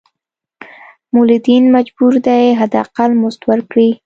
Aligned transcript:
مولدین 1.13 1.63
مجبور 1.75 2.13
دي 2.25 2.41
حد 2.59 2.73
اقل 2.83 3.11
مزد 3.21 3.41
ورکړي. 3.49 3.89